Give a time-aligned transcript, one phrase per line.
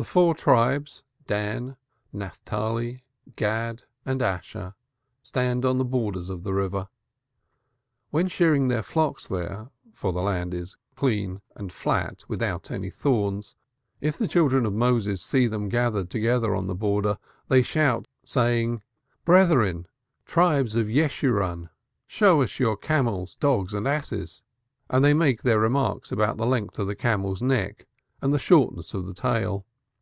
[0.00, 1.76] The four tribes, Dan,
[2.12, 3.02] Naphtali,
[3.34, 4.74] Gad and Asher,
[5.24, 6.86] stand on the borders of the river.
[8.10, 11.12] When shearing their flocks here, for the land is flat
[11.56, 13.56] and clean without any thorns,
[14.00, 17.18] if the children of Moses see them gathered together on the border
[17.48, 18.84] they shout, saying,
[19.24, 19.88] 'Brethren,
[20.26, 21.70] tribes of Jeshurun,
[22.06, 24.42] show us your camels, dogs and asses,'
[24.88, 27.88] and they make their remarks about the length of the camel's neck
[28.22, 29.64] and the shortness of the tail.